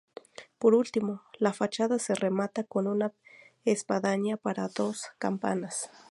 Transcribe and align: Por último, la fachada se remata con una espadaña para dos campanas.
Por 0.57 0.73
último, 0.73 1.21
la 1.37 1.53
fachada 1.53 1.99
se 1.99 2.15
remata 2.15 2.63
con 2.63 2.87
una 2.87 3.13
espadaña 3.65 4.35
para 4.35 4.67
dos 4.67 5.03
campanas. 5.19 5.91